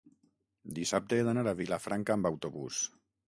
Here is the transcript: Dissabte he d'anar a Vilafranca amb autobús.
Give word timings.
Dissabte 0.77 1.19
he 1.19 1.27
d'anar 1.27 1.45
a 1.53 1.55
Vilafranca 1.61 2.17
amb 2.17 2.31
autobús. 2.31 2.81